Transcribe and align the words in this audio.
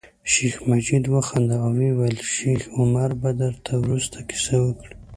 شیخ 0.31 0.55
مجید 0.69 1.03
وخندل 1.09 1.61
او 1.65 1.71
ویل 1.99 2.17
یې 2.23 2.27
شیخ 2.35 2.61
عمر 2.79 3.09
به 3.21 3.29
درته 3.41 3.71
وروسته 3.77 4.17
کیسه 4.29 4.55
وکړي. 4.61 4.93